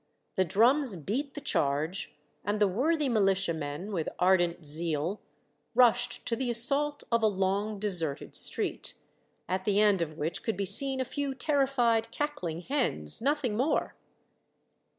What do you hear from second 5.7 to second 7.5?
rushed to the assault of a